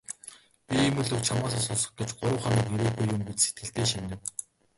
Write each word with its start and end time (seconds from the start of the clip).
"Би 0.67 0.75
ийм 0.85 0.95
л 1.07 1.11
үг 1.15 1.23
чамаасаа 1.27 1.63
сонсох 1.67 1.93
гэж 1.97 2.09
гурав 2.19 2.41
хоног 2.43 2.67
ирээгүй 2.75 3.05
юм" 3.15 3.21
гэж 3.27 3.37
сэтгэлдээ 3.41 3.85
шивнэв. 3.91 4.19